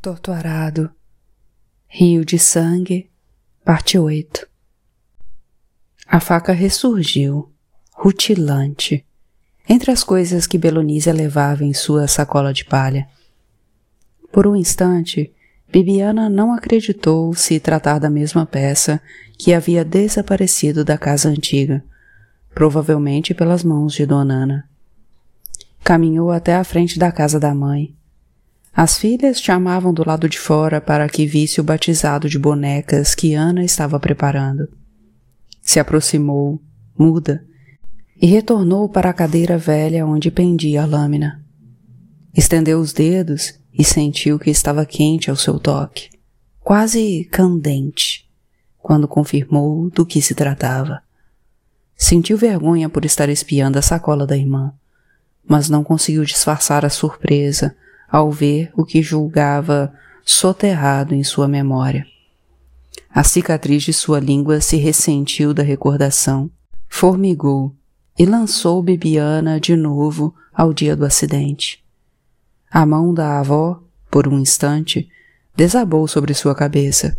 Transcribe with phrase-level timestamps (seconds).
[0.00, 0.92] Torturado.
[1.88, 3.10] Rio de Sangue,
[3.64, 4.46] parte 8.
[6.06, 7.50] A faca ressurgiu,
[7.92, 9.04] rutilante,
[9.68, 13.08] entre as coisas que Belonísia levava em sua sacola de palha.
[14.30, 15.32] Por um instante,
[15.68, 19.00] Bibiana não acreditou se tratar da mesma peça
[19.36, 21.84] que havia desaparecido da casa antiga,
[22.54, 24.70] provavelmente pelas mãos de Dona Ana.
[25.82, 27.97] Caminhou até a frente da casa da mãe
[28.74, 33.34] as filhas chamavam do lado de fora para que visse o batizado de bonecas que
[33.34, 34.68] Ana estava preparando.
[35.60, 36.60] Se aproximou,
[36.96, 37.44] muda,
[38.20, 41.44] e retornou para a cadeira velha onde pendia a lâmina.
[42.34, 46.10] Estendeu os dedos e sentiu que estava quente ao seu toque,
[46.60, 48.28] quase candente,
[48.76, 51.02] quando confirmou do que se tratava.
[51.96, 54.72] Sentiu vergonha por estar espiando a sacola da irmã,
[55.46, 57.76] mas não conseguiu disfarçar a surpresa
[58.10, 59.92] ao ver o que julgava
[60.24, 62.06] soterrado em sua memória.
[63.10, 66.50] A cicatriz de sua língua se ressentiu da recordação,
[66.88, 67.74] formigou
[68.18, 71.84] e lançou Bibiana de novo ao dia do acidente.
[72.70, 75.08] A mão da avó, por um instante,
[75.56, 77.16] desabou sobre sua cabeça,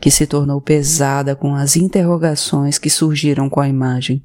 [0.00, 4.24] que se tornou pesada com as interrogações que surgiram com a imagem.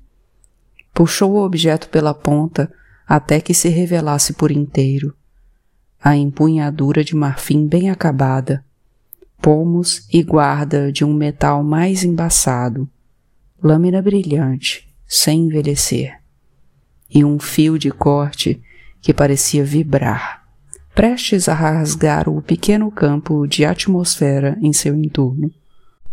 [0.94, 2.72] Puxou o objeto pela ponta
[3.08, 5.16] até que se revelasse por inteiro
[6.02, 8.64] a empunhadura de marfim bem acabada,
[9.42, 12.90] pomos e guarda de um metal mais embaçado,
[13.62, 16.20] lâmina brilhante, sem envelhecer,
[17.14, 18.62] e um fio de corte
[19.02, 20.46] que parecia vibrar,
[20.96, 25.52] prestes a rasgar o pequeno campo de atmosfera em seu entorno,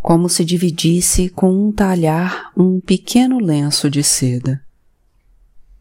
[0.02, 4.60] como se dividisse com um talhar um pequeno lenço de seda.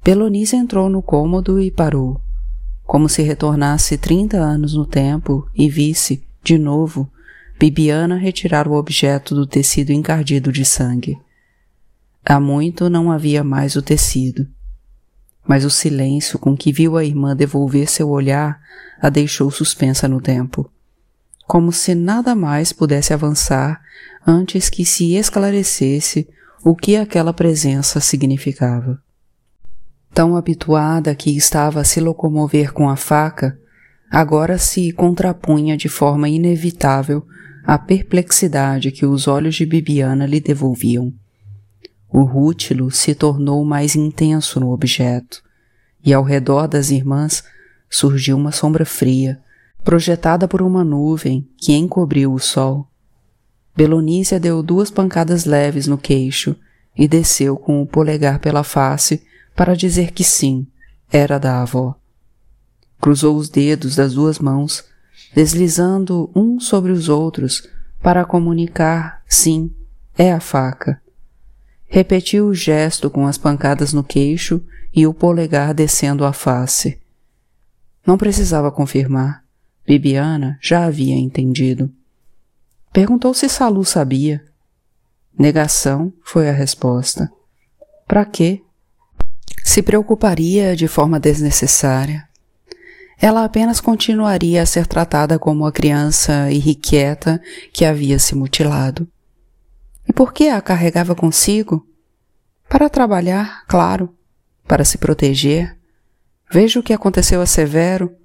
[0.04, 2.20] Pelonícia entrou no cômodo e parou
[2.86, 7.12] como se retornasse trinta anos no tempo e visse, de novo,
[7.58, 11.18] Bibiana retirar o objeto do tecido encardido de sangue.
[12.24, 14.48] Há muito não havia mais o tecido,
[15.48, 18.60] mas o silêncio com que viu a irmã devolver seu olhar
[19.02, 20.70] a deixou suspensa no tempo,
[21.48, 23.82] como se nada mais pudesse avançar
[24.26, 26.28] antes que se esclarecesse
[26.64, 29.00] o que aquela presença significava.
[30.16, 33.60] Tão habituada que estava a se locomover com a faca,
[34.10, 37.28] agora se contrapunha de forma inevitável
[37.66, 41.14] à perplexidade que os olhos de Bibiana lhe devolviam.
[42.10, 45.44] O rútilo se tornou mais intenso no objeto,
[46.02, 47.44] e ao redor das irmãs
[47.90, 49.42] surgiu uma sombra fria,
[49.84, 52.88] projetada por uma nuvem que encobriu o sol.
[53.76, 56.56] Belonícia deu duas pancadas leves no queixo
[56.98, 59.22] e desceu com o polegar pela face
[59.56, 60.68] para dizer que sim,
[61.12, 61.96] era da avó.
[63.00, 64.84] Cruzou os dedos das duas mãos,
[65.34, 67.68] deslizando um sobre os outros
[68.02, 69.72] para comunicar sim,
[70.18, 71.02] é a faca.
[71.88, 74.62] Repetiu o gesto com as pancadas no queixo
[74.94, 77.00] e o polegar descendo a face.
[78.06, 79.44] Não precisava confirmar.
[79.86, 81.92] Bibiana já havia entendido.
[82.92, 84.44] Perguntou se Salu sabia.
[85.38, 87.32] Negação foi a resposta.
[88.08, 88.65] Para quê?
[89.66, 92.30] Se preocuparia de forma desnecessária.
[93.20, 97.42] Ela apenas continuaria a ser tratada como a criança irrequieta
[97.74, 99.08] que havia se mutilado.
[100.08, 101.84] E por que a carregava consigo?
[102.70, 104.16] Para trabalhar, claro,
[104.68, 105.76] para se proteger.
[106.52, 108.16] Veja o que aconteceu a Severo.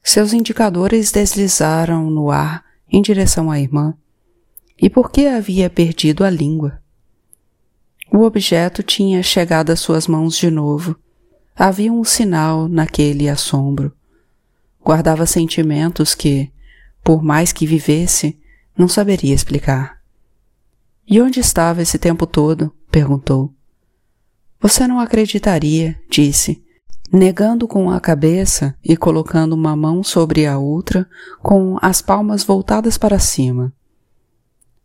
[0.00, 3.92] Seus indicadores deslizaram no ar em direção à irmã.
[4.80, 6.80] E por que havia perdido a língua?
[8.16, 10.96] O objeto tinha chegado às suas mãos de novo.
[11.54, 13.92] Havia um sinal naquele assombro.
[14.82, 16.50] Guardava sentimentos que,
[17.04, 18.40] por mais que vivesse,
[18.74, 20.00] não saberia explicar.
[21.06, 22.72] E onde estava esse tempo todo?
[22.90, 23.52] perguntou.
[24.62, 26.64] Você não acreditaria, disse,
[27.12, 31.06] negando com a cabeça e colocando uma mão sobre a outra,
[31.42, 33.74] com as palmas voltadas para cima.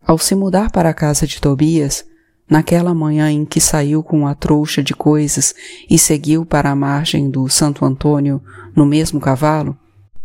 [0.06, 2.11] Ao se mudar para a casa de Tobias,
[2.51, 5.56] naquela manhã em que saiu com a trouxa de coisas
[5.89, 8.42] e seguiu para a margem do Santo Antônio
[8.75, 9.77] no mesmo cavalo,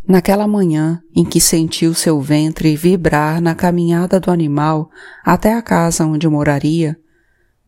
[0.08, 4.90] naquela manhã em que sentiu seu ventre vibrar na caminhada do animal
[5.24, 6.98] até a casa onde moraria,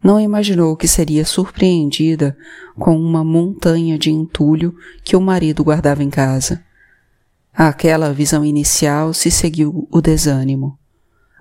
[0.03, 2.37] não imaginou que seria surpreendida
[2.77, 6.65] com uma montanha de entulho que o marido guardava em casa.
[7.55, 10.78] Àquela visão inicial se seguiu o desânimo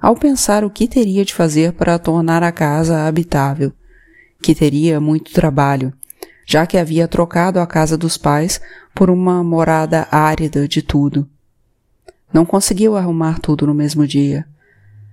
[0.01, 3.73] ao pensar o que teria de fazer para tornar a casa habitável,
[4.41, 5.91] que teria muito trabalho,
[6.45, 8.61] já que havia trocado a casa dos pais
[8.93, 11.27] por uma morada árida de tudo.
[12.33, 14.45] não conseguiu arrumar tudo no mesmo dia.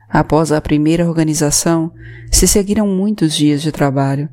[0.08, 1.92] Após a primeira organização,
[2.30, 4.28] se seguiram muitos dias de trabalho,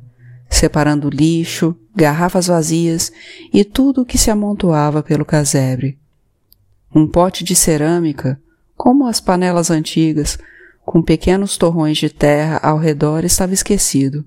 [0.48, 3.12] separando lixo, garrafas vazias
[3.52, 5.98] e tudo o que se amontoava pelo casebre.
[6.94, 8.38] Um pote de cerâmica,
[8.76, 10.38] como as panelas antigas,
[10.84, 14.24] com pequenos torrões de terra ao redor, estava esquecido,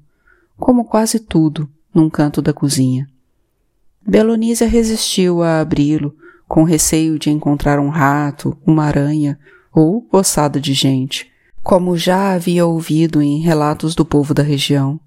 [0.57, 3.07] como quase tudo, num canto da cozinha.
[4.07, 6.15] Belonísia resistiu a abri-lo,
[6.47, 9.37] com receio de encontrar um rato, uma aranha
[9.73, 11.31] ou ossada de gente,
[11.63, 14.99] como já havia ouvido em relatos do povo da região.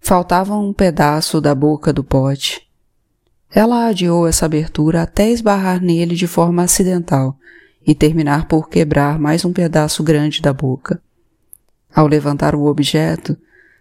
[0.00, 2.66] Faltava um pedaço da boca do pote.
[3.50, 7.36] Ela adiou essa abertura até esbarrar nele de forma acidental
[7.86, 11.00] e terminar por quebrar mais um pedaço grande da boca.
[11.94, 13.36] Ao levantar o objeto,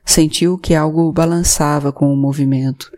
[0.06, 2.92] sentiu que algo balançava com o movimento.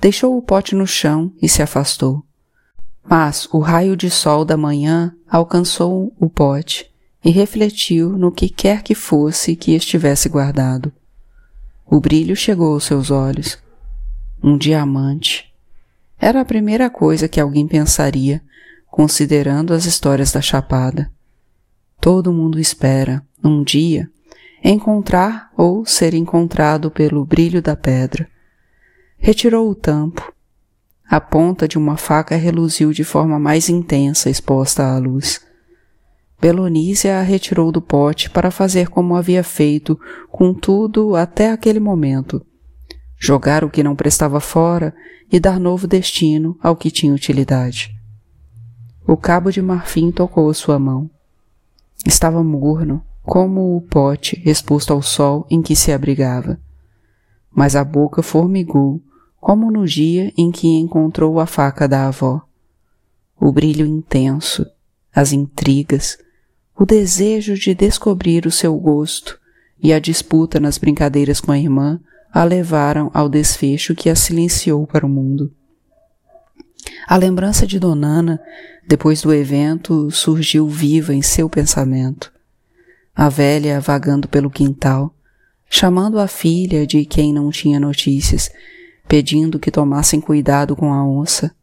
[0.00, 2.24] Deixou o pote no chão e se afastou.
[3.04, 6.88] Mas o raio de sol da manhã alcançou o pote
[7.24, 10.92] e refletiu no que quer que fosse que estivesse guardado.
[11.84, 13.58] O brilho chegou aos seus olhos.
[14.42, 15.52] Um diamante.
[16.18, 18.40] Era a primeira coisa que alguém pensaria,
[18.92, 21.10] considerando as histórias da Chapada.
[21.98, 24.06] Todo mundo espera, um dia,
[24.62, 28.28] encontrar ou ser encontrado pelo brilho da pedra.
[29.16, 30.30] Retirou o tampo.
[31.08, 35.40] A ponta de uma faca reluziu de forma mais intensa exposta à luz.
[36.38, 39.98] Belonísia a retirou do pote para fazer como havia feito
[40.28, 42.44] com tudo até aquele momento.
[43.18, 44.94] Jogar o que não prestava fora
[45.30, 48.01] e dar novo destino ao que tinha utilidade.
[49.06, 51.10] O cabo de marfim tocou sua mão.
[52.06, 56.60] Estava morno, como o pote exposto ao sol em que se abrigava.
[57.50, 59.00] Mas a boca formigou,
[59.40, 62.42] como no dia em que encontrou a faca da avó.
[63.38, 64.64] O brilho intenso,
[65.12, 66.16] as intrigas,
[66.78, 69.38] o desejo de descobrir o seu gosto
[69.82, 72.00] e a disputa nas brincadeiras com a irmã
[72.32, 75.52] a levaram ao desfecho que a silenciou para o mundo.
[77.06, 78.40] A lembrança de Donana,
[78.86, 82.32] depois do evento, surgiu viva em seu pensamento
[83.14, 85.14] a velha vagando pelo quintal,
[85.68, 88.50] chamando a filha de quem não tinha notícias,
[89.06, 91.54] pedindo que tomassem cuidado com a onça.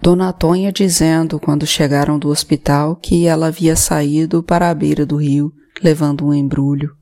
[0.00, 5.16] Dona Tonha dizendo, quando chegaram do hospital, que ela havia saído para a beira do
[5.16, 5.52] rio,
[5.82, 6.94] levando um embrulho.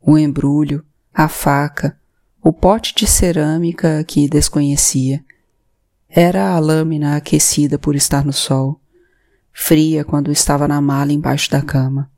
[0.00, 0.82] O embrulho,
[1.12, 1.98] a faca,
[2.42, 5.22] o pote de cerâmica que desconhecia.
[6.12, 8.80] Era a lâmina aquecida por estar no sol,
[9.52, 12.10] fria quando estava na mala embaixo da cama.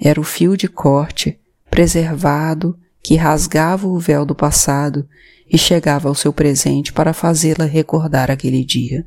[0.00, 5.08] Era o fio de corte, preservado, que rasgava o véu do passado
[5.50, 9.04] e chegava ao seu presente para fazê-la recordar aquele dia.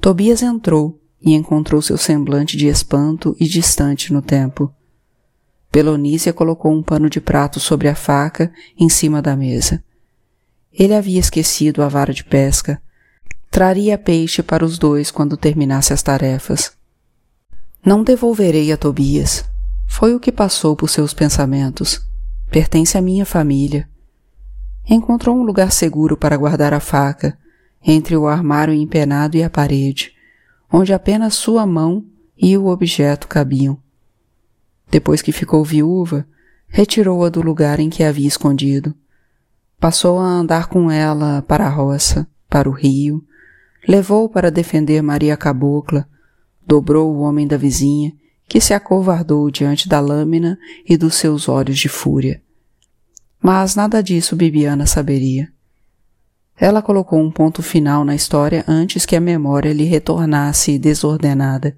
[0.00, 4.74] Tobias entrou e encontrou seu semblante de espanto e distante no tempo.
[5.70, 9.82] Pelonícia colocou um pano de prato sobre a faca em cima da mesa.
[10.72, 12.80] Ele havia esquecido a vara de pesca.
[13.50, 16.72] Traria peixe para os dois quando terminasse as tarefas.
[17.84, 19.44] Não devolverei a Tobias.
[19.86, 22.00] Foi o que passou por seus pensamentos.
[22.50, 23.88] Pertence à minha família.
[24.88, 27.38] Encontrou um lugar seguro para guardar a faca,
[27.84, 30.12] entre o armário empenado e a parede,
[30.72, 32.04] onde apenas sua mão
[32.36, 33.78] e o objeto cabiam.
[34.90, 36.26] Depois que ficou viúva,
[36.68, 38.94] retirou-a do lugar em que a havia escondido.
[39.82, 43.20] Passou a andar com ela para a roça, para o rio,
[43.88, 46.08] levou para defender Maria Cabocla,
[46.64, 48.12] dobrou o homem da vizinha,
[48.46, 50.56] que se acovardou diante da lâmina
[50.88, 52.40] e dos seus olhos de fúria.
[53.42, 55.52] Mas nada disso Bibiana saberia.
[56.56, 61.76] Ela colocou um ponto final na história antes que a memória lhe retornasse desordenada.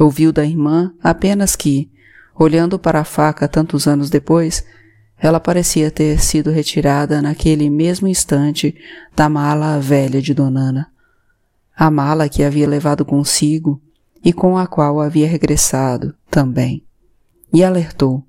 [0.00, 1.90] Ouviu da irmã apenas que,
[2.34, 4.64] olhando para a faca tantos anos depois,
[5.18, 8.74] ela parecia ter sido retirada naquele mesmo instante
[9.14, 10.90] da mala velha de Donana
[11.76, 13.80] a mala que havia levado consigo
[14.24, 16.82] e com a qual havia regressado também.
[17.52, 18.26] E alertou: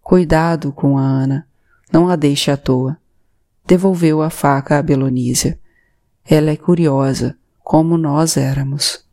[0.00, 1.46] Cuidado com a Ana,
[1.92, 2.96] não a deixe à toa.
[3.66, 5.60] Devolveu a faca a Belonísia.
[6.24, 9.04] Ela é curiosa, como nós éramos.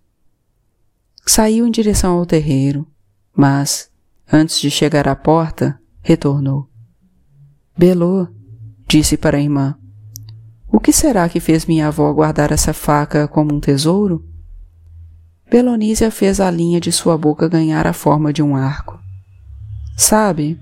[1.26, 2.88] Saiu em direção ao terreiro,
[3.36, 3.90] mas,
[4.32, 6.70] antes de chegar à porta, retornou.
[7.76, 8.28] Belô,
[8.88, 9.76] disse para a irmã,
[10.72, 14.24] o que será que fez minha avó guardar essa faca como um tesouro?
[15.50, 19.00] Belonísia fez a linha de sua boca ganhar a forma de um arco.
[19.98, 20.60] Sabe,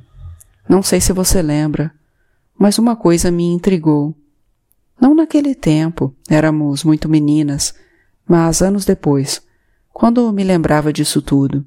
[0.69, 1.91] não sei se você lembra,
[2.57, 4.15] mas uma coisa me intrigou.
[4.99, 7.73] Não naquele tempo, éramos muito meninas,
[8.25, 9.41] mas anos depois,
[9.91, 11.65] quando me lembrava disso tudo,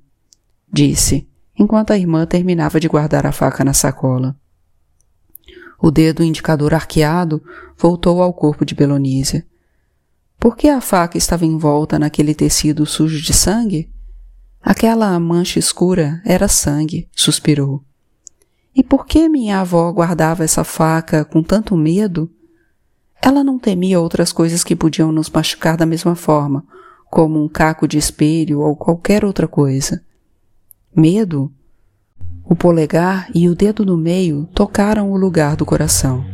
[0.73, 4.35] disse, enquanto a irmã terminava de guardar a faca na sacola.
[5.85, 7.43] O dedo indicador arqueado
[7.77, 9.47] voltou ao corpo de Belonísia.
[10.41, 13.93] Por que a faca estava envolta naquele tecido sujo de sangue?
[14.63, 17.85] Aquela mancha escura era sangue, suspirou.
[18.75, 22.31] E por que minha avó guardava essa faca com tanto medo?
[23.21, 26.65] Ela não temia outras coisas que podiam nos machucar da mesma forma,
[27.11, 30.03] como um caco de espelho ou qualquer outra coisa.
[30.97, 31.53] Medo?
[32.47, 36.25] O polegar e o dedo no meio tocaram o lugar do coração.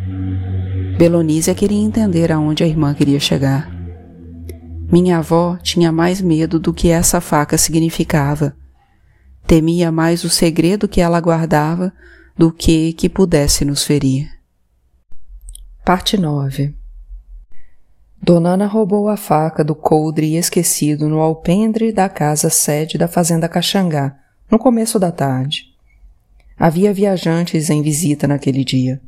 [0.99, 3.71] Belonísia queria entender aonde a irmã queria chegar.
[4.91, 8.57] Minha avó tinha mais medo do que essa faca significava.
[9.47, 11.93] Temia mais o segredo que ela guardava
[12.37, 14.29] do que que pudesse nos ferir.
[15.85, 16.75] Parte 9
[18.21, 24.19] Donana roubou a faca do coldre esquecido no alpendre da casa sede da fazenda Caxangá,
[24.51, 25.70] no começo da tarde.
[26.61, 29.01] Havia viajantes em visita naquele dia.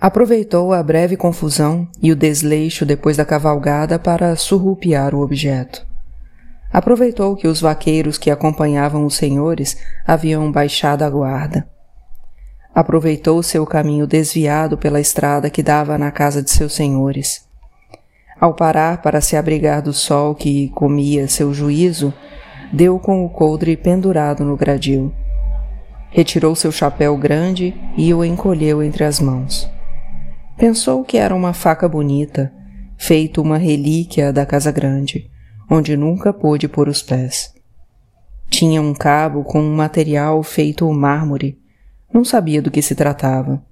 [0.00, 5.84] Aproveitou a breve confusão e o desleixo depois da cavalgada para surrupiar o objeto.
[6.72, 11.68] Aproveitou que os vaqueiros que acompanhavam os senhores haviam baixado a guarda.
[12.72, 17.50] Aproveitou seu caminho desviado pela estrada que dava na casa de seus senhores
[18.40, 22.12] ao parar para se abrigar do sol que comia seu juízo,
[22.72, 25.12] deu com o coldre pendurado no gradil.
[26.10, 29.70] Retirou seu chapéu grande e o encolheu entre as mãos.
[30.56, 32.52] Pensou que era uma faca bonita,
[32.98, 35.30] feito uma relíquia da casa grande,
[35.70, 37.54] onde nunca pôde pôr os pés.
[38.48, 41.58] Tinha um cabo com um material feito mármore.
[42.12, 43.62] Não sabia do que se tratava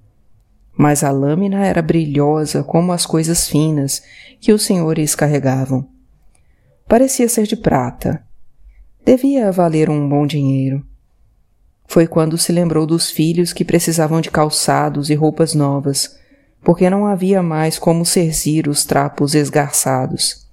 [0.78, 4.00] mas a lâmina era brilhosa como as coisas finas
[4.40, 5.88] que os senhores carregavam.
[6.86, 8.24] Parecia ser de prata.
[9.04, 10.86] Devia valer um bom dinheiro.
[11.88, 16.16] Foi quando se lembrou dos filhos que precisavam de calçados e roupas novas,
[16.62, 20.46] porque não havia mais como serzir os trapos esgarçados.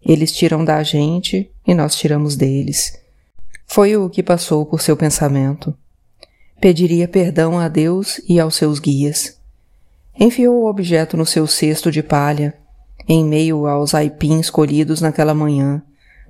[0.00, 2.98] Eles tiram da gente e nós tiramos deles.
[3.66, 5.76] Foi o que passou por seu pensamento
[6.64, 9.38] pediria perdão a Deus e aos seus guias.
[10.18, 12.54] Enfiou o objeto no seu cesto de palha,
[13.06, 15.82] em meio aos aipins colhidos naquela manhã,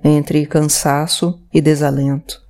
[0.03, 2.44] entre cansaço e desalento.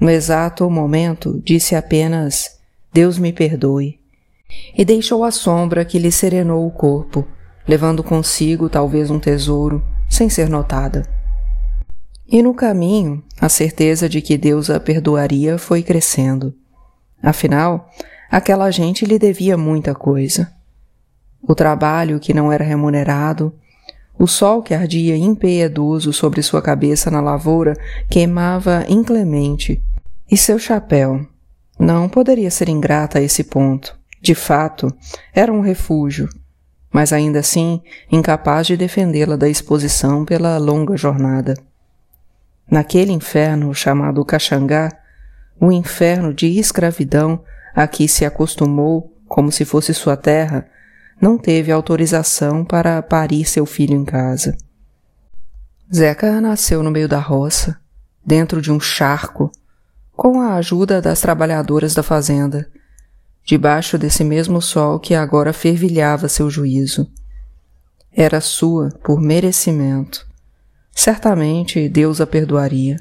[0.00, 2.58] No exato momento, disse apenas:
[2.92, 3.98] Deus me perdoe,
[4.76, 7.26] e deixou a sombra que lhe serenou o corpo,
[7.66, 11.02] levando consigo talvez um tesouro, sem ser notada.
[12.30, 16.54] E no caminho, a certeza de que Deus a perdoaria foi crescendo.
[17.22, 17.90] Afinal,
[18.30, 20.52] aquela gente lhe devia muita coisa.
[21.42, 23.52] O trabalho que não era remunerado,
[24.18, 27.74] o sol que ardia impiedoso sobre sua cabeça na lavoura
[28.10, 29.80] queimava inclemente,
[30.30, 31.26] e seu chapéu.
[31.78, 33.96] Não poderia ser ingrata a esse ponto.
[34.20, 34.92] De fato,
[35.32, 36.28] era um refúgio,
[36.92, 37.80] mas ainda assim
[38.10, 41.54] incapaz de defendê-la da exposição pela longa jornada.
[42.70, 44.90] Naquele inferno chamado Caxangá,
[45.60, 47.42] o inferno de escravidão
[47.74, 50.66] a que se acostumou como se fosse sua terra,
[51.20, 54.56] não teve autorização para parir seu filho em casa.
[55.94, 57.78] Zeca nasceu no meio da roça,
[58.24, 59.50] dentro de um charco,
[60.18, 62.68] com a ajuda das trabalhadoras da fazenda,
[63.42, 67.10] debaixo desse mesmo sol que agora fervilhava seu juízo.
[68.12, 70.26] Era sua por merecimento.
[70.92, 72.98] Certamente Deus a perdoaria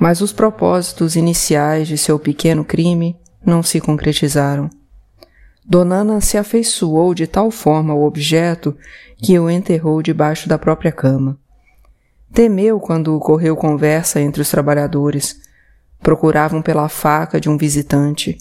[0.00, 4.70] mas os propósitos iniciais de seu pequeno crime não se concretizaram.
[5.62, 8.74] Donana se afeiçoou de tal forma ao objeto
[9.18, 11.38] que o enterrou debaixo da própria cama.
[12.32, 15.36] Temeu quando ocorreu conversa entre os trabalhadores.
[16.00, 18.38] Procuravam pela faca de um visitante,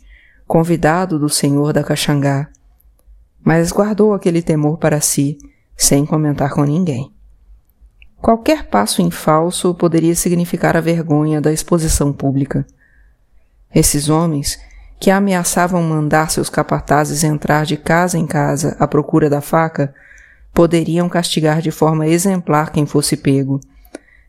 [0.47, 2.49] convidado do senhor da Caxangá.
[3.43, 5.37] Mas guardou aquele temor para si,
[5.75, 7.13] sem comentar com ninguém.
[8.21, 12.65] Qualquer passo em falso poderia significar a vergonha da exposição pública.
[13.73, 14.59] Esses homens,
[14.99, 19.93] que ameaçavam mandar seus capatazes entrar de casa em casa à procura da faca,
[20.53, 23.61] poderiam castigar de forma exemplar quem fosse pego,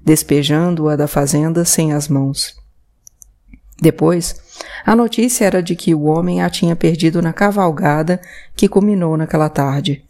[0.00, 2.59] despejando-a da fazenda sem as mãos.
[3.80, 4.36] Depois,
[4.84, 8.20] a notícia era de que o homem a tinha perdido na cavalgada
[8.54, 10.04] que culminou naquela tarde,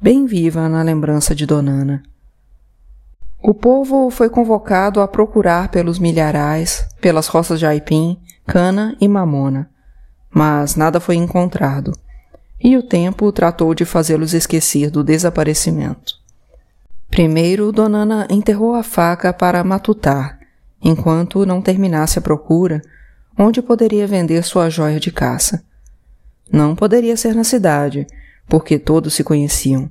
[0.00, 2.02] bem viva na lembrança de Donana.
[3.42, 9.68] O povo foi convocado a procurar pelos milharais, pelas roças de aipim, cana e mamona,
[10.30, 11.92] mas nada foi encontrado,
[12.62, 16.14] e o tempo tratou de fazê-los esquecer do desaparecimento.
[17.10, 20.38] Primeiro, Donana enterrou a faca para matutar,
[20.80, 22.80] enquanto não terminasse a procura,
[23.38, 25.64] onde poderia vender sua joia de caça.
[26.52, 28.06] Não poderia ser na cidade,
[28.48, 29.90] porque todos se conheciam.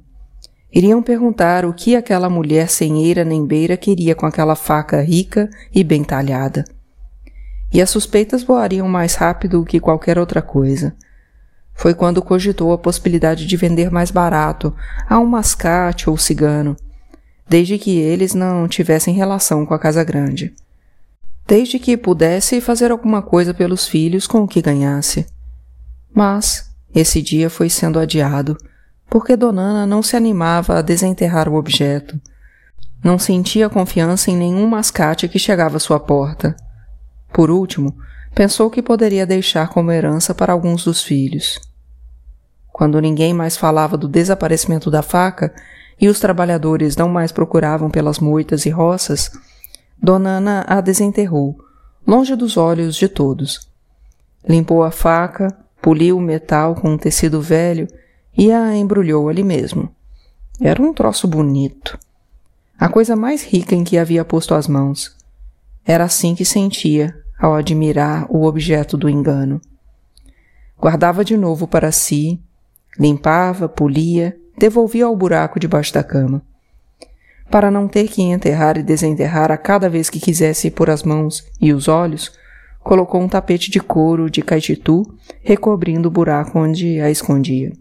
[0.73, 5.49] Iriam perguntar o que aquela mulher sem eira nem beira queria com aquela faca rica
[5.73, 6.63] e bem talhada.
[7.73, 10.95] E as suspeitas voariam mais rápido que qualquer outra coisa.
[11.73, 14.73] Foi quando cogitou a possibilidade de vender mais barato
[15.09, 16.77] a um mascate ou cigano,
[17.49, 20.53] desde que eles não tivessem relação com a casa grande.
[21.51, 25.25] Desde que pudesse fazer alguma coisa pelos filhos com o que ganhasse.
[26.15, 28.55] Mas esse dia foi sendo adiado,
[29.09, 32.17] porque Donana não se animava a desenterrar o objeto.
[33.03, 36.55] Não sentia confiança em nenhum mascate que chegava à sua porta.
[37.33, 37.97] Por último,
[38.33, 41.59] pensou que poderia deixar como herança para alguns dos filhos.
[42.71, 45.53] Quando ninguém mais falava do desaparecimento da faca,
[45.99, 49.29] e os trabalhadores não mais procuravam pelas moitas e roças,
[50.01, 51.57] Dona Ana a desenterrou,
[52.07, 53.69] longe dos olhos de todos.
[54.47, 57.87] Limpou a faca, poliu o metal com um tecido velho
[58.35, 59.93] e a embrulhou ali mesmo.
[60.59, 61.99] Era um troço bonito.
[62.79, 65.15] A coisa mais rica em que havia posto as mãos.
[65.85, 69.61] Era assim que sentia ao admirar o objeto do engano.
[70.79, 72.41] Guardava de novo para si,
[72.97, 76.41] limpava, polia devolvia ao buraco debaixo da cama.
[77.51, 81.43] Para não ter que enterrar e desenterrar a cada vez que quisesse pôr as mãos
[81.59, 82.31] e os olhos,
[82.79, 85.03] colocou um tapete de couro de caititu
[85.43, 87.73] recobrindo o buraco onde a escondia.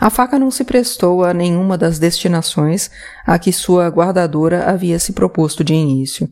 [0.00, 2.90] A faca não se prestou a nenhuma das destinações
[3.26, 6.28] a que sua guardadora havia se proposto de início.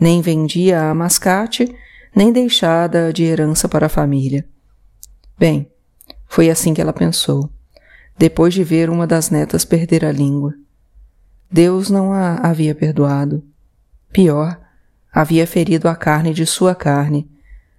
[0.00, 1.72] Nem vendia a mascate,
[2.16, 4.44] nem deixada de herança para a família.
[5.38, 5.70] Bem,
[6.26, 7.48] foi assim que ela pensou
[8.16, 10.54] depois de ver uma das netas perder a língua.
[11.54, 13.40] Deus não a havia perdoado.
[14.12, 14.58] Pior,
[15.12, 17.30] havia ferido a carne de sua carne,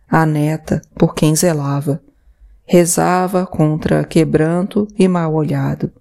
[0.07, 2.01] a neta por quem zelava.
[2.63, 5.91] Rezava contra quebranto e mal olhado.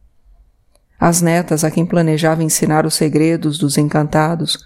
[1.00, 4.56] As netas a quem planejava ensinar os segredos dos encantados,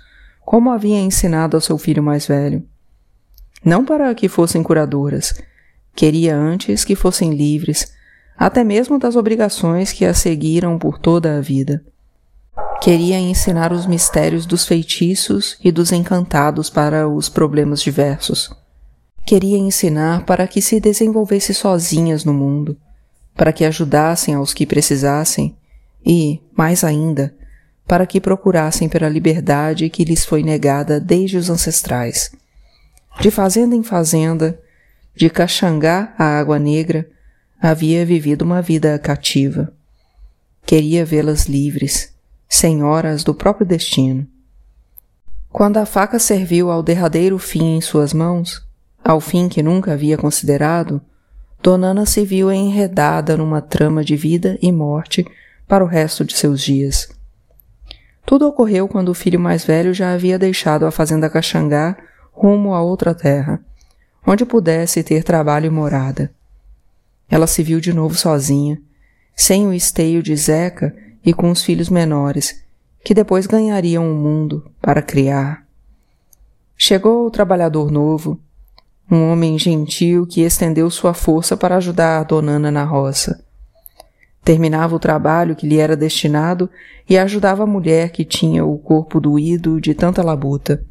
[0.44, 2.62] como havia ensinado ao seu filho mais velho.
[3.64, 5.32] Não para que fossem curadoras,
[5.96, 7.90] queria antes que fossem livres
[8.36, 11.82] até mesmo das obrigações que a seguiram por toda a vida.
[12.80, 18.50] Queria ensinar os mistérios dos feitiços e dos encantados para os problemas diversos.
[19.26, 22.76] Queria ensinar para que se desenvolvesse sozinhas no mundo,
[23.34, 25.56] para que ajudassem aos que precisassem
[26.06, 27.34] e, mais ainda,
[27.86, 32.30] para que procurassem pela liberdade que lhes foi negada desde os ancestrais.
[33.20, 34.58] De fazenda em fazenda,
[35.14, 37.08] de Caxangá à Água Negra,
[37.60, 39.72] havia vivido uma vida cativa.
[40.64, 42.14] Queria vê-las livres,
[42.48, 44.26] senhoras do próprio destino.
[45.50, 48.66] Quando a faca serviu ao derradeiro fim em suas mãos,
[49.04, 51.00] ao fim que nunca havia considerado,
[51.62, 55.26] Donana se viu enredada numa trama de vida e morte
[55.66, 57.08] para o resto de seus dias.
[58.24, 61.96] Tudo ocorreu quando o filho mais velho já havia deixado a fazenda Caxangá
[62.30, 63.60] rumo a outra terra,
[64.24, 66.30] onde pudesse ter trabalho e morada.
[67.28, 68.80] Ela se viu de novo sozinha,
[69.34, 72.62] sem o esteio de Zeca e com os filhos menores,
[73.04, 75.66] que depois ganhariam o mundo para criar.
[76.76, 78.40] Chegou o trabalhador novo,
[79.10, 83.42] um homem gentil que estendeu sua força para ajudar a Donana na roça.
[84.44, 86.70] Terminava o trabalho que lhe era destinado
[87.08, 90.84] e ajudava a mulher que tinha o corpo doído de tanta labuta.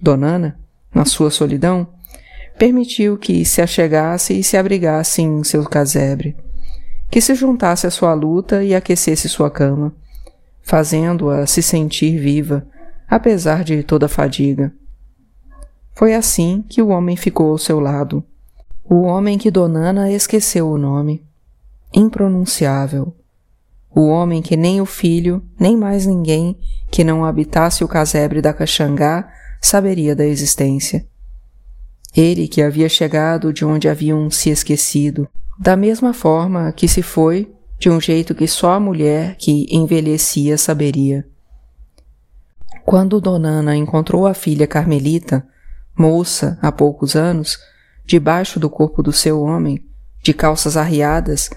[0.00, 0.58] Donana,
[0.94, 1.86] na sua solidão,
[2.58, 6.36] permitiu que se achegasse e se abrigasse em seu casebre,
[7.10, 9.92] que se juntasse à sua luta e aquecesse sua cama,
[10.62, 12.66] fazendo-a se sentir viva,
[13.08, 14.72] apesar de toda a fadiga.
[15.92, 18.24] Foi assim que o homem ficou ao seu lado,
[18.84, 21.24] o homem que Donana esqueceu o nome,
[21.92, 23.14] impronunciável,
[23.94, 26.56] o homem que nem o filho, nem mais ninguém
[26.90, 29.28] que não habitasse o casebre da Caxangá
[29.60, 31.06] saberia da existência.
[32.16, 35.28] Ele que havia chegado de onde haviam se esquecido,
[35.60, 40.56] da mesma forma que se foi, de um jeito que só a mulher que envelhecia
[40.56, 41.26] saberia.
[42.86, 45.46] Quando Donana encontrou a filha Carmelita,
[45.94, 47.58] moça há poucos anos,
[48.06, 49.84] debaixo do corpo do seu homem,
[50.22, 51.50] de calças arriadas,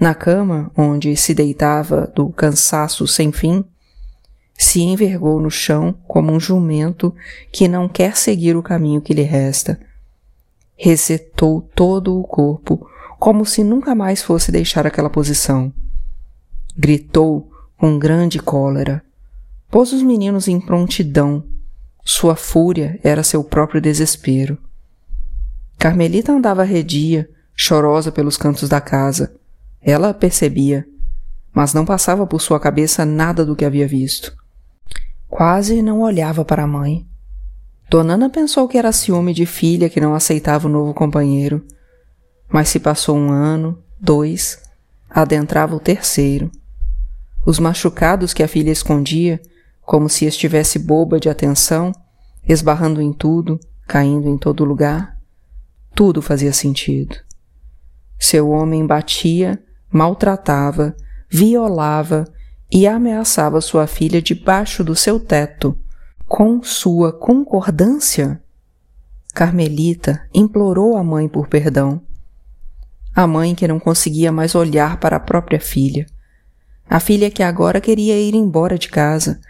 [0.00, 3.62] na cama onde se deitava do cansaço sem fim,
[4.56, 7.14] se envergou no chão como um jumento
[7.52, 9.78] que não quer seguir o caminho que lhe resta
[10.80, 12.89] resetou todo o corpo,
[13.20, 15.70] como se nunca mais fosse deixar aquela posição.
[16.74, 19.04] Gritou com grande cólera.
[19.70, 21.44] Pôs os meninos em prontidão.
[22.02, 24.56] Sua fúria era seu próprio desespero.
[25.78, 29.34] Carmelita andava redia, chorosa pelos cantos da casa.
[29.82, 30.88] Ela percebia,
[31.52, 34.34] mas não passava por sua cabeça nada do que havia visto.
[35.28, 37.06] Quase não olhava para a mãe.
[37.90, 41.62] Donana pensou que era ciúme de filha que não aceitava o novo companheiro.
[42.50, 44.60] Mas se passou um ano, dois,
[45.08, 46.50] adentrava o terceiro.
[47.46, 49.40] Os machucados que a filha escondia,
[49.82, 51.92] como se estivesse boba de atenção,
[52.46, 55.16] esbarrando em tudo, caindo em todo lugar,
[55.94, 57.16] tudo fazia sentido.
[58.18, 60.94] Seu homem batia, maltratava,
[61.28, 62.24] violava
[62.70, 65.76] e ameaçava sua filha debaixo do seu teto,
[66.28, 68.42] com sua concordância.
[69.34, 72.02] Carmelita implorou à mãe por perdão.
[73.14, 76.06] A mãe que não conseguia mais olhar para a própria filha.
[76.88, 79.40] A filha que agora queria ir embora de casa.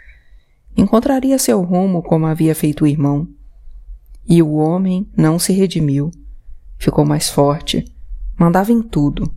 [0.75, 3.27] Encontraria seu rumo como havia feito o irmão.
[4.27, 6.11] E o homem não se redimiu.
[6.77, 7.85] Ficou mais forte.
[8.37, 9.33] Mandava em tudo.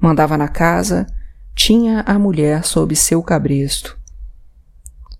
[0.00, 1.06] Mandava na casa,
[1.54, 3.98] tinha a mulher sob seu cabresto.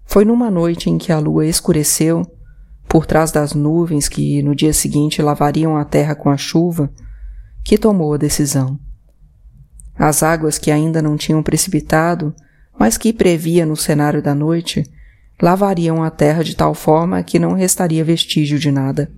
[0.05, 2.23] Foi numa noite em que a lua escureceu,
[2.89, 6.91] por trás das nuvens que no dia seguinte lavariam a terra com a chuva,
[7.67, 8.79] que tomou a decisão.
[9.97, 12.33] As águas que ainda não tinham precipitado,
[12.79, 14.85] mas que previa no cenário da noite,
[15.43, 19.11] lavariam a terra de tal forma que não restaria vestígio de nada.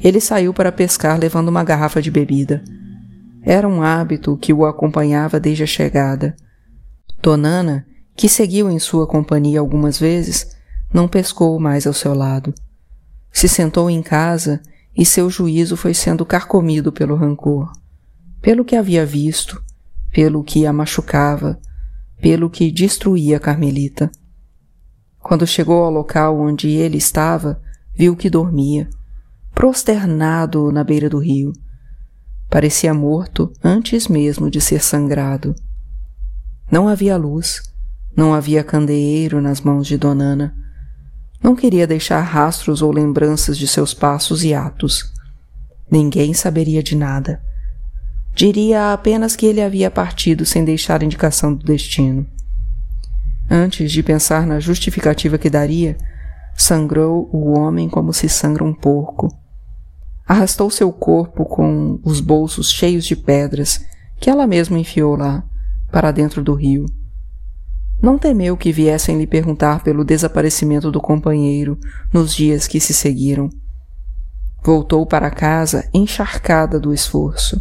[0.00, 2.62] Ele saiu para pescar levando uma garrafa de bebida.
[3.42, 6.36] Era um hábito que o acompanhava desde a chegada.
[7.20, 10.56] Donana, que seguiu em sua companhia algumas vezes,
[10.92, 12.54] não pescou mais ao seu lado.
[13.32, 14.62] Se sentou em casa
[14.96, 17.72] e seu juízo foi sendo carcomido pelo rancor,
[18.40, 19.62] pelo que havia visto,
[20.12, 21.58] pelo que a machucava,
[22.20, 24.10] pelo que destruía Carmelita.
[25.18, 27.60] Quando chegou ao local onde ele estava,
[27.94, 28.88] viu que dormia,
[29.54, 31.52] prosternado na beira do rio.
[32.48, 35.54] Parecia morto antes mesmo de ser sangrado.
[36.70, 37.62] Não havia luz,
[38.16, 40.54] não havia candeeiro nas mãos de Donana.
[41.42, 45.12] Não queria deixar rastros ou lembranças de seus passos e atos.
[45.90, 47.42] Ninguém saberia de nada.
[48.34, 52.26] Diria apenas que ele havia partido sem deixar indicação do destino.
[53.50, 55.96] Antes de pensar na justificativa que daria,
[56.56, 59.28] sangrou o homem como se sangra um porco
[60.26, 63.84] arrastou seu corpo com os bolsos cheios de pedras
[64.18, 65.44] que ela mesma enfiou lá,
[65.92, 66.86] para dentro do rio.
[68.02, 71.78] Não temeu que viessem lhe perguntar pelo desaparecimento do companheiro
[72.12, 73.48] nos dias que se seguiram.
[74.62, 77.60] Voltou para casa encharcada do esforço.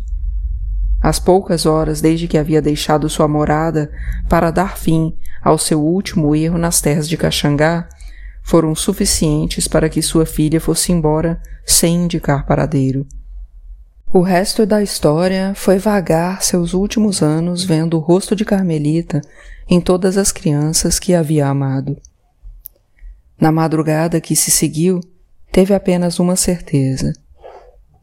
[1.02, 3.92] As poucas horas desde que havia deixado sua morada
[4.30, 7.90] para dar fim ao seu último erro nas terras de Caxangá
[8.42, 13.06] foram suficientes para que sua filha fosse embora sem indicar paradeiro.
[14.14, 19.22] O resto da história foi vagar seus últimos anos vendo o rosto de Carmelita
[19.70, 21.98] em todas as crianças que havia amado.
[23.40, 25.00] Na madrugada que se seguiu,
[25.52, 27.14] teve apenas uma certeza: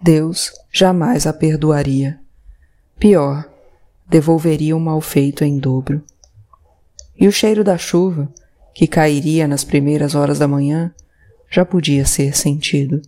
[0.03, 2.21] Deus jamais a perdoaria.
[2.99, 3.49] Pior,
[4.09, 6.03] devolveria o mal feito em dobro.
[7.19, 8.33] E o cheiro da chuva,
[8.75, 10.93] que cairia nas primeiras horas da manhã,
[11.51, 13.03] já podia ser sentido.